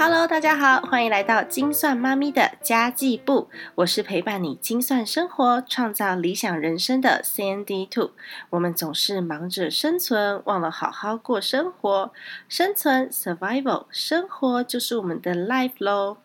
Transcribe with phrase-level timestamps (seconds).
[0.00, 3.48] Hello，大家好，欢迎来到精算妈咪的家计部。
[3.74, 8.12] 我是陪伴你精算生活、创造理想人生的 CND Two。
[8.50, 12.12] 我们总是忙着生存，忘了好好过生活。
[12.48, 16.18] 生存 （Survival），生活就是我们的 Life 喽。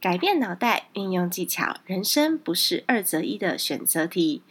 [0.00, 4.42] 改变脑袋，运用技巧，人生不是二择一的选择题。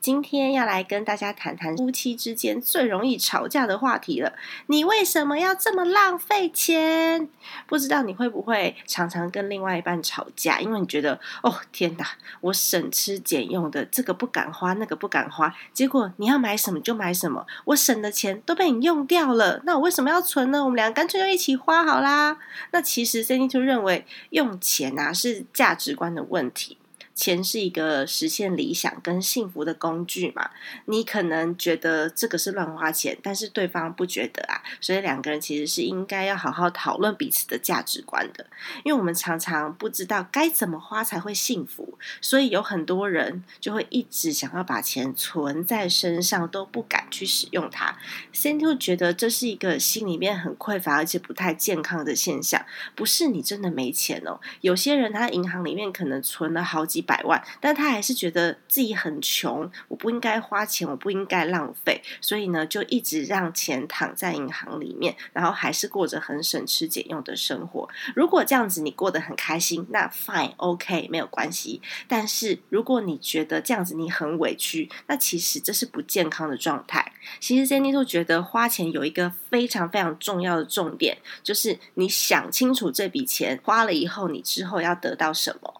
[0.00, 4.32] 今天要来跟大家谈谈夫妻之间最容易吵架的话题了。
[4.66, 7.28] 你为什么要这么浪费钱？
[7.66, 10.60] 不知道你会不会常常跟另外一半吵架？
[10.60, 12.06] 因为你觉得哦天哪，
[12.40, 19.60] 我省吃俭用的，这个不敢花，那个不敢花，结果你要买什么就买什么，我省的钱都被你用掉了。
[19.64, 20.64] 那我为什么要存呢？
[20.64, 22.38] 我们俩干脆就一起花好啦。
[22.70, 26.78] 那其实 c i 就认为用钱啊是价值观的问题。
[27.18, 30.50] 钱是一个实现理想跟幸福的工具嘛？
[30.84, 38.46] 你可能觉得这个是乱花钱，但是对方不觉得啊，所以两个人其实是应该要好好讨论彼此的价值观的。
[38.84, 47.98] 因为我们常常不知道该怎么花才会幸福，所以有很多人就会一直想要把钱存在身上，都不敢去使用它。
[48.32, 52.64] c e 觉得这是一个心里面很匮乏而且不太健康的现象。
[52.94, 57.04] 不是你真的没钱哦，有些人他银行里面可能存了好几。
[57.08, 67.88] 百万，但他还是觉得自己很穷，我不应该花钱，我不应该浪费，所以呢，就一直让钱躺在银行里面，然后还是过着很省吃俭用的生活。
[68.14, 71.80] 如果这样子你过得很开心，那 fine，OK，没有关系。
[72.06, 77.12] 但是如果你觉得这样子你很委屈，那其实这是不健康的状态。
[77.40, 85.77] 其实 Jenny 都觉得花钱有一个非常非常重要的重点，就是你想清楚这笔钱花了以后，你之后要得到什么。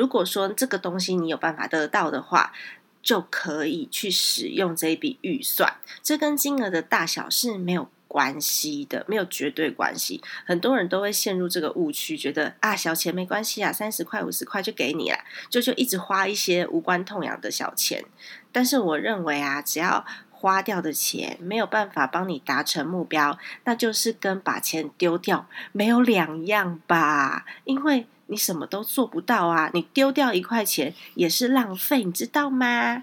[0.00, 2.54] 如果说这个东西你有办法得到的话，
[3.02, 5.76] 就可以去使用这一笔预算。
[6.02, 10.22] 这跟金额的大小是没有关系的，没有绝对关系。
[10.46, 15.18] 很多人都会陷入这个误区，觉得啊小钱没关系啊，三十块五十块就给你了，
[15.50, 18.02] 就就一直花一些无关痛痒的小钱。
[18.50, 28.06] 但是我认为啊，只要花掉的钱没有办法帮你达成目标，那就是跟把钱丢掉没有两样吧，因为。
[28.30, 29.68] 你什么都做不到啊！
[29.74, 33.02] 你丢掉一块钱也是浪费，你知道吗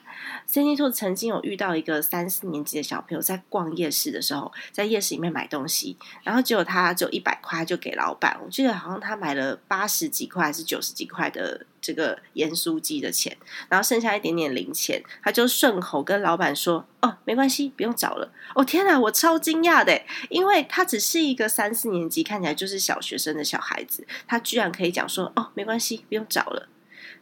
[0.49, 11.65] ？Cindy 兔曾经有遇到一个三四年级的小朋友在逛夜市的时候，在夜市里面买东西，然后结果他只有一百块就给老板，我记得好像他买了八十几块还是九十几块的。
[11.87, 13.37] 这个盐酥鸡的钱，
[13.69, 26.67] 然后剩下一点点零钱，他就顺口跟老板说：“哦，没关系，不用找了。”哦，天哪，我超惊讶的，因为他只是一个三四年级，看起来就是小学生的小孩子，他居然可以讲说：“哦，没关系，不用找了。”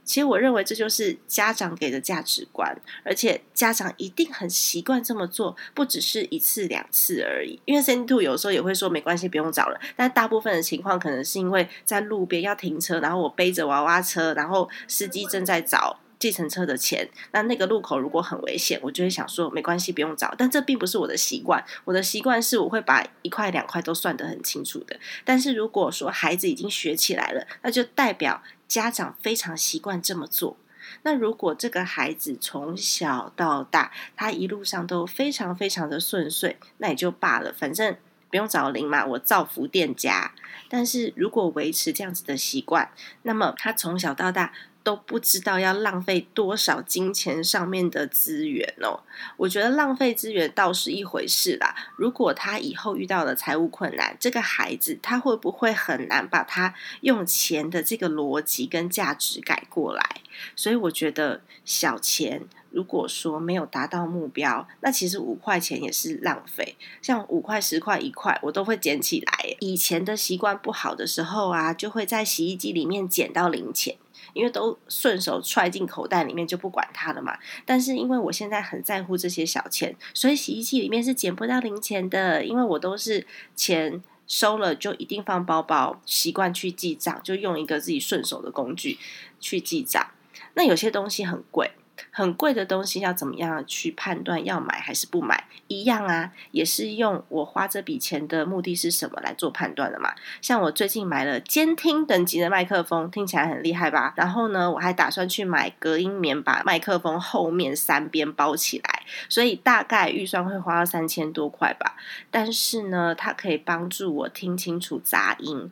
[0.03, 7.59] 其实我认为这就是家长给的价值观，而且家长一定很习惯这么做，不只是一次两次而已。
[7.65, 9.79] 因为 C Two 有时候也会说没关系，不用找了。
[9.95, 17.09] 但大部分的情况可能是因为在路边要停车，然后我背着娃娃车，然后司机正在找计程车的钱。
[17.31, 20.35] 那那个路口如果很危险，我就会想说没关系，不用找。
[20.37, 24.95] 但这并不是我的习惯，我的习惯是我会把一块两块都算得很清楚的。
[25.23, 28.43] 但是如果说孩子已经学起来了，那就代表。
[28.67, 30.57] 家长非常习惯这么做。
[31.03, 37.97] 那如果这个孩子从小到大，他一路上都非常非常的顺遂，那也就罢了，反正
[38.29, 40.33] 不用找零嘛，我造福店家。
[40.69, 42.91] 但是如果维持这样子的习惯，
[43.23, 44.53] 那么他从小到大。
[44.85, 49.01] 都不知道要浪费多少金钱上面的资源哦。
[49.35, 51.75] 我觉得浪费资源倒是一回事啦。
[51.97, 60.21] 如果他以后遇到了财务困难，这个孩子他会不会很难把他用钱的这个逻辑跟价值改过来？
[60.55, 66.75] 所以我觉得小钱如果说没有达到目标，那其实五块钱也是浪费。
[67.01, 69.55] 像五块、十块、一块，我都会捡起来。
[69.59, 73.95] 以前的习惯不好的时候啊，就会在洗衣机里面捡到零钱。
[74.35, 77.35] 因为都顺手揣进口袋里面就不管它了嘛。
[77.65, 82.45] 但是因为我现在很在乎这些小钱，所以洗衣机里面是捡不到零钱的。
[82.45, 83.25] 因为我都是
[83.55, 88.99] 钱收了就一定放包包，习惯去记账，就用一个自己顺手的工具
[89.39, 90.05] 去记账。
[90.53, 91.71] 那有些东西很贵。
[92.11, 95.45] 很贵的东西要怎么样去判断要买还是不买？
[95.67, 100.13] 一样啊，也是用我花这笔钱的目的是什么来做判断的嘛。
[100.41, 104.13] 像我最近买了监听等级的麦克风，听起来很厉害吧？
[104.15, 111.95] 然后呢，我还打算去买隔音棉，把麦克风后面三边包起来，所以大概预算会花三千多块吧。
[112.29, 115.71] 但是呢，它可以帮助我听清楚杂音。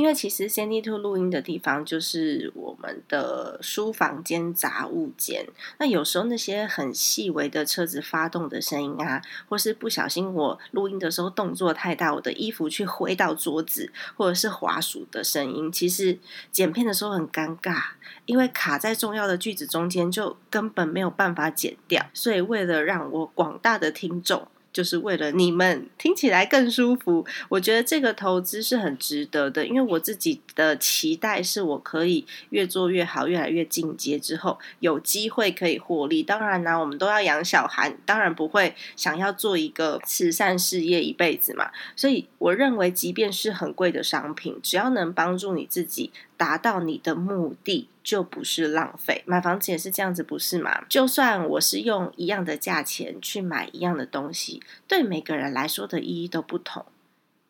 [0.00, 5.46] 因为其实 Sandy Two 录音的地方就是我们的书房间杂物间。
[5.76, 9.20] 那有时候那些很细微的车子发动的声音啊，
[9.50, 16.18] 或是不小心我录音的时候动作太大，我的衣服去挥到桌子，或者是滑鼠的声音，其实
[16.50, 17.82] 剪片的时候很尴尬，
[18.24, 22.06] 因为卡在重要的句子中间，就根本没有办法剪掉。
[22.14, 24.48] 所以为了让我广大的听众。
[24.72, 36.22] 就是为了你们听起来更舒服，我觉得这个投资是很值得的，因为我自己的期待是我可以越做越好，越来越进阶之后有机会可以获利。
[36.22, 41.70] 当然呢，我们都要养小孩，当然不会想要做一个慈善事业一辈子嘛。
[41.96, 46.12] 所以我认为，即便是很贵的商品，只要能帮助你自己。
[46.40, 50.86] 达到你的目的就不是浪费，买房子也是这样子，不是吗？
[50.88, 56.86] 就算我是用一样的价钱去买一样的东西，对每个人来说的意义都不同。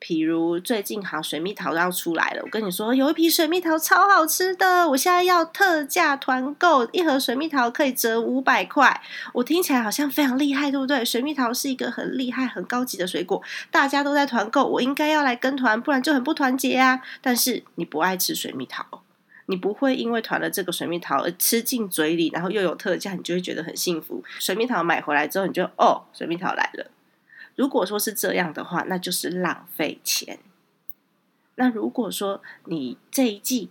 [0.02, 8.99] 比如最近好水蜜桃要出来了，我跟你说有一批水蜜桃超好吃的，我现在要特价团购，一盒水蜜桃可以折五百块。
[9.35, 11.05] 我听起来好像非常厉害，对不对？
[11.05, 17.02] 水蜜桃是一个很厉害、很高级的水果，大家都在团购，我应该要来跟团，不然就很不团结啊。
[17.20, 19.02] 但是你不爱吃水蜜桃，
[19.47, 24.25] 你不会因为团了这个水蜜桃而吃进嘴里，然后又有特价，你就会觉得很幸福。
[24.38, 26.91] 水蜜桃买回来之后，你就哦，水蜜桃来了。
[27.61, 30.39] 如果说是这样的话，那就是浪费钱。
[31.57, 33.69] 那如果说你这一季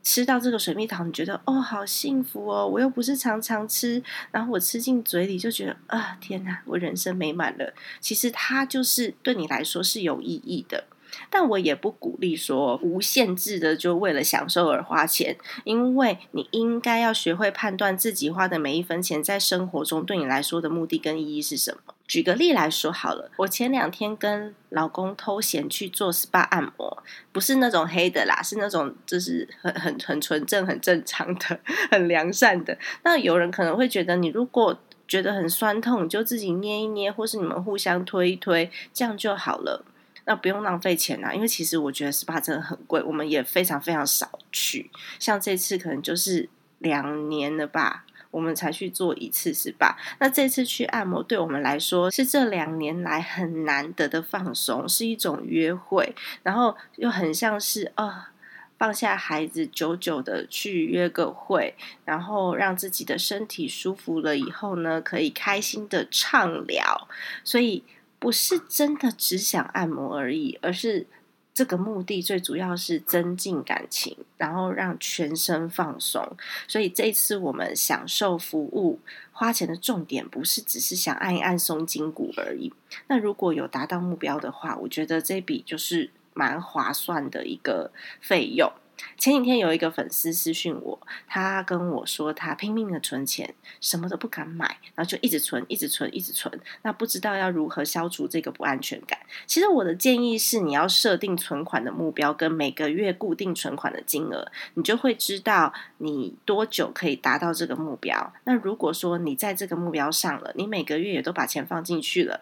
[0.00, 4.00] 吃到这个水蜜桃，你觉得哦好幸福哦，我又不是常常吃，
[4.30, 7.74] 然后我吃进嘴里就觉得啊天哪，我人生美满了。
[7.98, 10.84] 其实它就是对你来说是有意义的。
[11.30, 21.94] 但我也不鼓励说无限制的就为了享受而花钱，因为你应该要学会判断自己花的每一分钱在生活中对你来说的目的跟意义是什么。
[22.08, 31.58] 举个例来说好了，我前两天跟老公偷闲去做 SPA 按摩，不是那种黑的啦，是那种就是很很很纯正、很正常的、
[31.90, 32.76] 很良善的。
[33.02, 39.82] 那有人可能会觉得，你如果觉得很酸痛，你就自己捏一捏，或是你们互相推一推，这样就好了。
[40.24, 44.88] 那不用浪费钱啊，因为其实我觉得 SPA 真的很贵，我们也非常非常少去。
[45.18, 46.48] 像这次可能就是
[46.78, 49.96] 两年了吧，我们才去做一次 SPA。
[50.20, 56.14] 那这次去按摩，对我们来说是这两年来很难得的放松，是一种约会，
[56.44, 58.30] 然后又很像是啊，
[58.78, 67.08] 放下孩子，久久的去约个会，然后让自己的身体舒服了以后呢，可以开心的畅聊，
[67.42, 67.82] 所以。
[68.22, 71.08] 不是真的只想按摩而已，而是
[71.52, 76.36] 这个目的最主要是增进感情，然后让全身放松。
[76.68, 79.00] 所以这一次我们享受服务
[79.32, 82.72] 花钱的重点，不是只是想按一按松筋骨而已。
[83.08, 87.90] 那如果有达到目标的话，我觉得这笔就是蛮划算的一个
[88.20, 88.72] 费用。
[89.16, 96.60] 前几天有一个粉丝私讯我，他跟我说他拼命的存钱，什么都不敢买，然后就一直存，一直存，一直存。
[96.82, 99.18] 那不知道要如何消除这个不安全感？
[99.46, 108.32] 其实我的建议是，你要设定存款的目标跟每个月固定存款的金额，你就会知道你多久可以达到这个目标。
[108.44, 112.40] 那如果说你在这个目标上了，你每个月也都把钱放进去了，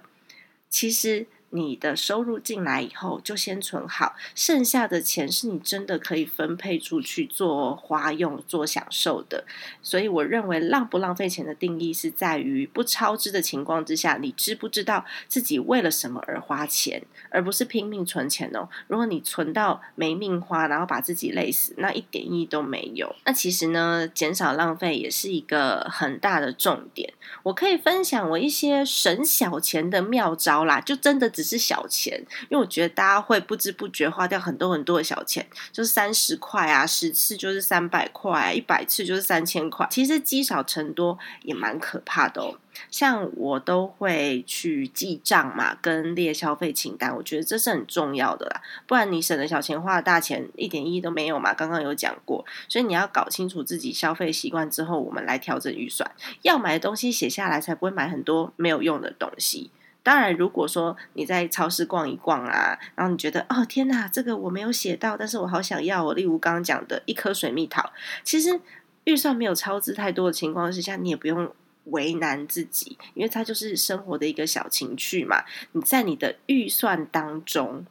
[0.68, 1.26] 其实。
[1.50, 9.44] 你的收入进来以后，就先存好，剩下的钱是你真的可以分配出去做花用、做享受的。
[9.82, 18.68] 所以，我认为浪不浪费钱的定义是在于不超支的情况之下，你知不知道自己为了什么而花钱，而不是拼命存钱哦。
[18.86, 23.16] 如果你存到没命花，然后把自己累死，那一点意义都没有。
[23.24, 27.12] 那其实呢，减少浪费也是一个很大的重点。
[27.42, 31.28] 我可以分享我一些省小钱的妙招啦，就真的。
[31.42, 39.86] 只是小钱，因为我觉得大家会不知不觉花掉很多很多的小钱，就是三十块啊，十次就是三百块，一百次就是三千块。
[39.90, 42.58] 其实积少成多也蛮可怕的哦。
[42.90, 48.62] 像我都会去记账嘛，跟列消费清单，我觉得这是很重要的啦。
[48.86, 51.54] 不然你省的小钱花的大钱一点意义都没有嘛。
[51.54, 56.10] 刚刚有讲过，所以你要搞清楚自己消费习惯之后，我们来调整预算。
[56.42, 59.70] 要买的东西写下来，才不会买很多没有用的东西。
[60.02, 66.14] 当然，如果说你在超市逛一逛啊，然后你觉得哦天哪，这个我没有写到，但是我好想要哦。
[66.14, 67.92] 例如刚刚讲的一颗水蜜桃，
[68.24, 68.60] 其实
[69.04, 71.52] 预算没有超支太多的情况之下，你也不用
[71.84, 75.44] 为难自己，因为它就是生活的一个小情趣嘛。
[75.72, 77.84] 你在你的预算当中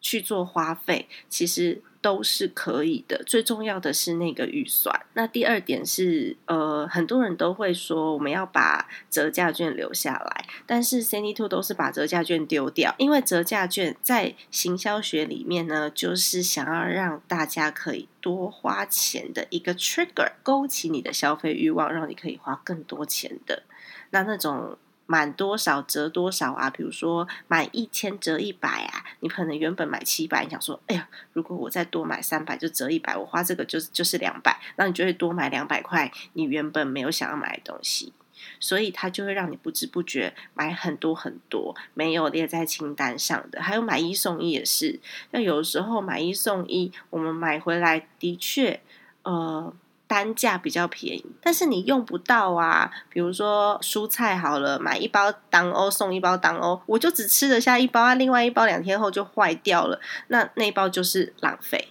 [0.00, 3.22] 去做花费，其实都是可以的。
[3.24, 4.98] 最重要的是那个预算。
[5.14, 23.62] 那第二点是，呃，很多人都会说我们要把折价券留下来，但是 CNY Two 都是把折价券丢掉，因为折价券在行销学里面呢，就是想要让大家可以多花钱的一个 trigger，勾起你的消费欲望，让你可以花更多钱的。
[24.10, 24.78] 那那种。
[25.06, 26.68] 满多少折多少啊？
[26.68, 38.12] 比如说满一千折一百啊，你可能原本买七百，你想说，哎呀，如果我再多买三百就折一百，我花这个就就是两百，那你就会多买两百块你原本没有想要买的东西，
[38.58, 43.62] 所以它就会让你不知不觉买很多很多没有列在清单上的。
[43.62, 48.80] 还有买一送一也是，那有时候买一送一，我们买回来的确，
[49.22, 49.72] 呃。
[50.06, 52.90] 单价比较便宜，但是你用不到啊。
[53.08, 61.88] 比如说蔬菜好了，买一包当欧送一包当欧，我就只吃得下一包啊，另外一包两天后就坏掉了，那那一包就是浪费，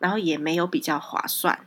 [0.00, 1.66] 然后也没有比较划算。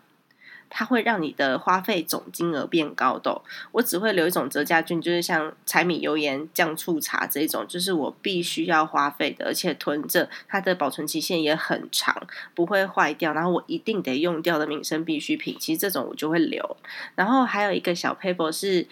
[0.70, 3.42] 它会让你的花费总金额变高的。
[3.72, 12.16] 我只会留一种折价券，就是像柴米油盐酱醋茶这种，就是我必须要花费的，而且囤着，它的保存期限也很长，
[12.54, 16.78] 不会坏掉，然后我一定得用掉的民生必需品，其实这种我就会留。
[17.16, 18.88] 然后还有一个小 paper 是，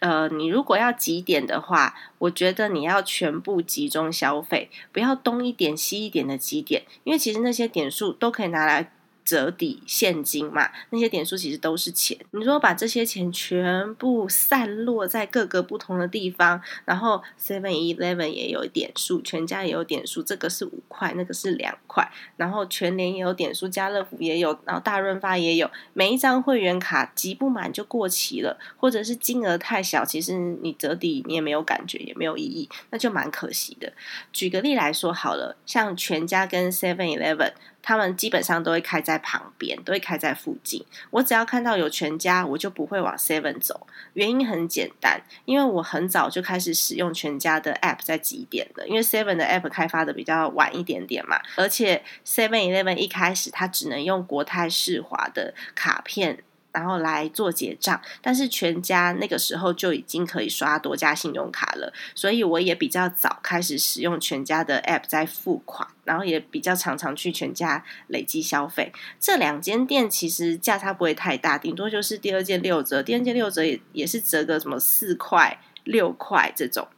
[0.00, 8.92] 呃，你如果要几点的话，我觉得你要全部集中消费，不要东一点西一点的几点，因为其实那些点数都可以拿来。
[9.24, 12.18] 折抵现金嘛，那些点数其实都是钱。
[12.32, 25.70] 你说把这些钱全部散落在各个不同的地方，然后 Seven Eleven 也有点数，全家也有点数，这个是五块，那个是两块，然后全联也有点数，家乐福也有，然后大润发也有。
[25.94, 33.92] 每一张会员卡集不满就过期了，或者是金额太小，其实你折抵你也没有感觉，也没有意义，那就蛮可惜的。
[34.32, 37.52] 举个例来说好了，像全家跟 Seven Eleven。
[37.84, 40.84] 他们基本上都会开在旁边，都会开在附近。
[41.10, 43.86] 我只要看到有全家，我就不会往 Seven 走。
[44.14, 51.38] 原因很简单，因为我很早就开始使用全家的 App 在几点的，因为 Seven 的 App 开发的比较晚一点点嘛。
[51.56, 56.42] 而且 Seven Eleven 一开始它只能用国泰世华的卡片。
[56.74, 68.92] 然后来做结账，但是全家那个时候就已经可以刷多家信用卡了，所以我也比较早开始使用全家的 App 在付款，然后也比较常常去全家累积消费。
[69.20, 76.88] 这两间店其实价差不会太大，顶多就是第二件六折，第二件六折也也是折个什么四块六块这种，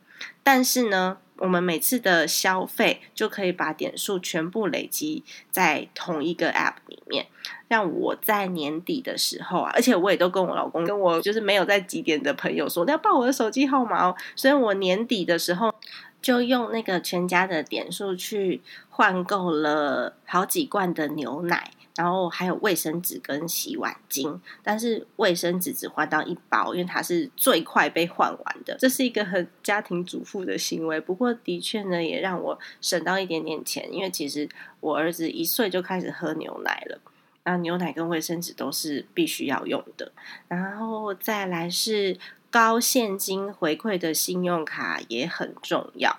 [0.43, 1.19] 但是呢。
[1.39, 7.27] 我们每次的消费就可以把点数全部累积在同一个 App 里面，
[7.69, 15.75] 让我在年底的时候啊，而且我也都跟我老公、跟我就是没有在几点的朋友说要报我的手机号码哦，所以我年底的时候
[16.23, 21.71] 就用那个全家的点数去换购了好几罐的牛奶。
[21.97, 28.77] 然后还有卫生纸跟洗碗巾，但是卫生纸只换到一包，因为它是最快被换完的。
[28.79, 33.91] 这是一个很家庭主妇的行为，不过的确呢，也让我省到一点点钱。
[33.91, 34.47] 因为其实
[34.81, 37.01] 我儿子一岁就开始喝牛奶了，
[37.45, 40.13] 那牛奶跟卫生纸都是必须要用的。
[40.49, 42.19] 然后再来是
[42.51, 46.19] 高现金回馈的信用卡也很重要。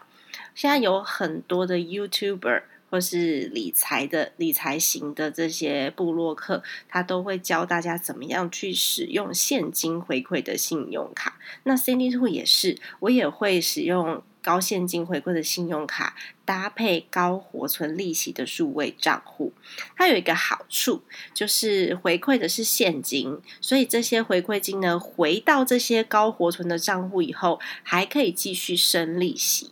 [0.55, 2.63] 现在有很多的 YouTuber。
[2.89, 11.39] 或是理财的理财型的这些部落客，他都会教大家怎么样去使用现金回馈的信用卡。
[11.63, 16.15] 那 Cindy Two 也是，我也会使用高现金回馈的信用卡，
[16.45, 19.51] 搭配高活存利息的数位账户。
[19.97, 21.01] 它有一个好处，
[21.33, 29.71] 就是回馈的是现金，所以这些回馈金呢，回到这些高活存的账户以后，还可以继续生利息。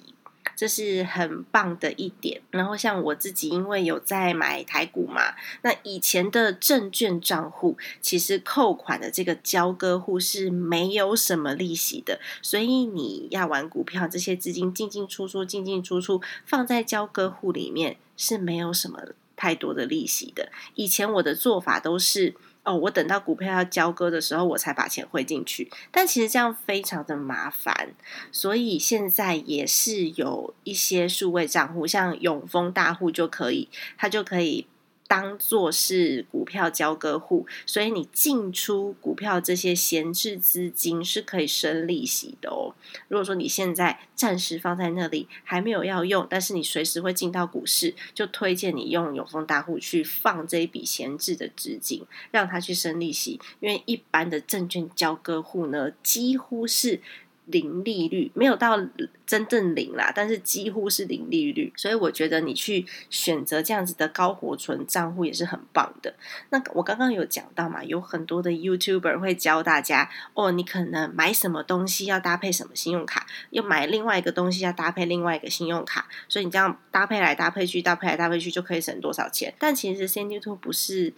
[0.55, 2.41] 这是很棒的一点。
[2.51, 18.99] 然后像我自己，因为有在买台股嘛，那以前的证券账户其实扣款的这个交割户是没有什么利息的，所以你要玩股票，这些资金进进出出、进进出出放在交割户里面是没有什么
[19.35, 20.51] 太多的利息的。
[20.75, 22.35] 以前我的做法都是。
[22.65, 25.71] 哦，我等到股票要交割的时候，我才把钱汇进去。
[25.91, 27.93] 但其实这样非常的麻烦，
[28.31, 34.67] 所以现在也是有一些数位账户，像永丰大户就可以，它就可以。
[35.07, 42.73] 当做是股票交割户，所以你进出股票这些闲置资金是可以生利息的哦。
[43.07, 53.39] 如果说你现在暂时放在那里还没有要用，但是你随时会进到股市，就推荐你用永丰大户去放这一笔闲置的资金，让它去生利息。
[53.59, 57.01] 因为一般的证券交割户呢，几乎是
[57.45, 58.79] 零利率，没有到
[59.25, 61.71] 真正零啦，但是几乎是零利率。
[61.75, 66.13] 所以我觉得你去选择这样子的高活存账户也是很棒的。
[66.49, 79.53] 那我刚刚有讲到嘛，有很多的 YouTuber 会教大家哦，你可能买什么东西要搭配什么信用卡，又买另外一个东西要搭配另外一个信用卡，所以你这样搭配来搭配去，搭配来搭配去就可以省多少钱。
[79.59, 81.13] 但其实 Sandy Two 不是。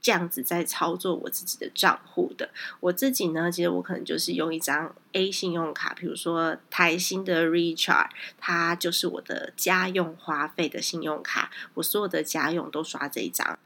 [0.00, 13.58] 这样子在操作我自己的账户的，我自己呢，其实我可能就是用一张 A 信用卡，比如说台新的 Recharge，它就是我的家用花费的信用卡，我所有的家用都刷这一张。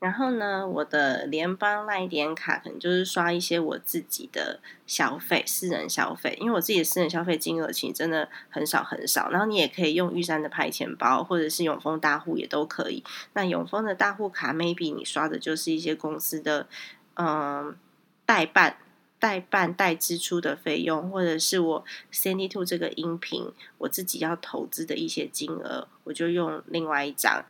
[0.00, 9.28] 然后呢，我的联邦赖点卡可能就是刷一些我自己的消费，私人消费，因为我自己的私人消费金额其实真的很少很少。
[9.30, 13.02] 然后你也可以用玉山的派钱包，或者是永丰大户也都可以。
[13.32, 16.68] 那永丰的大户卡，maybe 你刷的就是一些公司的
[17.14, 17.76] 嗯
[18.24, 18.76] 代办、
[19.18, 27.44] 代办代支出的费用，或者是我 Sandy Two 这个音频我自己要投资的一些金额，我就用另外一张。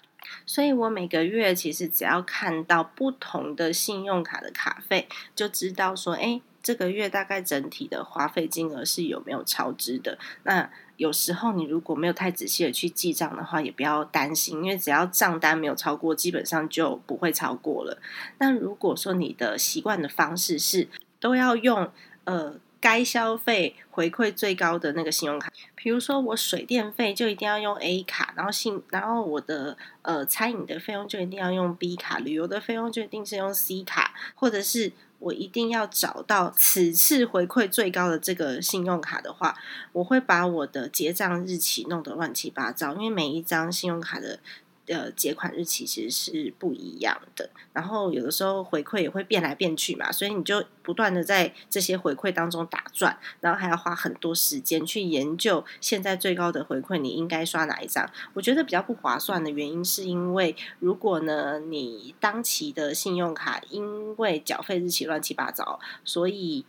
[0.47, 10.19] 所以我每个月其实只要看到不同的信用卡的卡费，就知道说，哎，这个月大概整体的花费金额是有没有超支的。
[10.45, 18.01] 那有时候你如果没有太仔细的去记账的话，也不要担心，因为只要账单没有超过，基本上就不会超过了。
[18.39, 20.89] 那如果说你的习惯的方式是
[21.21, 21.91] 都要用
[22.25, 22.57] 呃。
[22.81, 39.57] 该消费回馈最高的那个信用卡，比如说我水电费就一定要用 A 卡，然后信，然后我的呃餐饮的费用就一定要用 B 卡，旅游的费用就一定是用 C 卡，或者是我一定要找到此次回馈最高的这个信用卡的话，
[39.93, 44.39] 我会把我的结账日期弄得乱七八糟，因为每一张信用卡的。
[44.89, 58.11] 呃结款日期其实是不一样的，然后有的时候回馈也会变来变去嘛，所以你就不断的在这些回馈当中打转，然后还要花很多时间去研究现在最高的回馈你应该刷哪一张。
[58.35, 66.65] 我觉得比较不划算的原因是因为，如果呢你当期的信用卡因为缴费日期乱七八糟，所以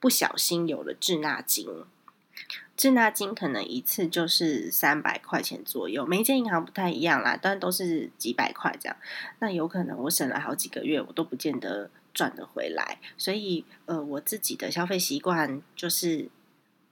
[0.00, 1.68] 不小心有了滞纳金。
[2.76, 8.96] 滞纳金可能一次就是三百块钱左右，每一间银行不太一样啦，但都是几百块这样。
[9.38, 12.98] 那有可能我省了好几个月，我都不见得赚得回来。
[13.16, 16.28] 所以，呃，我自己的消费习惯就是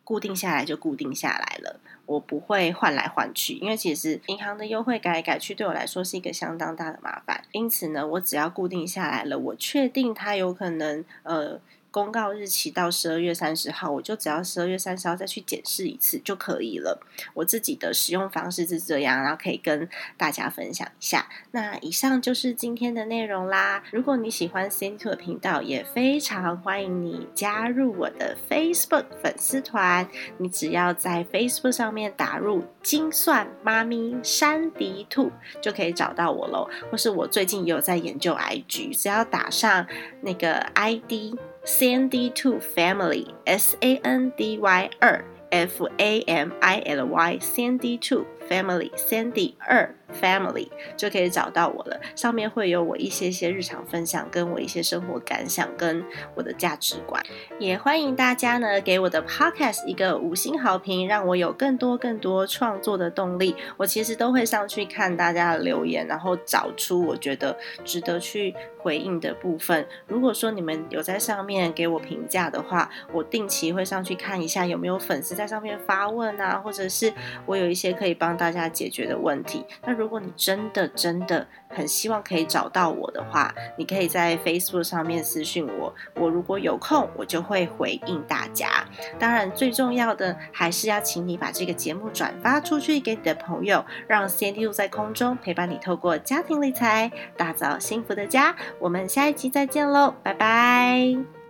[0.05, 7.45] 固定下来就固定下来了，我不会换来换去，因为其实银行的优惠改来改去对我来说是一个相当大的麻烦。
[7.50, 11.61] 因此呢，我只要固定下来了，我确定它有可能呃。
[11.93, 17.00] 公告日期到十二月三十号，我就只要十二月三十号再去检视一次就可以了。
[17.35, 21.28] 我自己的使用方式是这样，然后可以跟大家分享一下。
[21.50, 23.85] 那以上就是今天的内容啦。
[23.93, 30.09] 如果你喜欢 c e n t u 的频道，也非常欢迎你加入我的 Facebook 粉丝团。
[30.39, 36.71] 你只要在 Facebook 上面打入“精算妈咪山迪兔”，就可以找到我喽。
[36.91, 39.87] 或是我最近也有在研究 IG，只要打上
[40.23, 41.37] 那个 ID。
[41.65, 43.27] Sandy Two Family.
[43.47, 47.39] S A N D Y 二 F A M I L Y.
[47.39, 49.95] Sandy Two Family Sandy 二。
[50.21, 57.25] Family 就可以找到我了，上面会有我一些些日常分享，跟我一些生活感想，跟我的价值观。
[57.59, 63.57] 也欢迎大家呢给我的 Podcast 一个五星好评，让我有更多更多创作的动力。
[63.78, 69.87] 我其实都会上去看大家的留言，然后找出我觉得值得去回应的部分。
[70.07, 77.11] 如果说你们有在上面给我评价的话，我定期会上去看一下有没有粉丝在上面发问啊，或者是
[77.47, 79.64] 我有一些可以帮大家解决的问题。
[79.84, 88.84] 那如果你真的真的很希望可以找到我的话，你可以在 Facebook 上面私信我，我如果有空，我就会回应大家。
[89.18, 98.54] 当然，最重要的还是要请你把这个节目转发出去给你的朋友，让 c n d u 在空中陪伴你，透过家庭理财打造幸福的家。
[98.78, 101.42] 我们下一期再见喽，拜拜。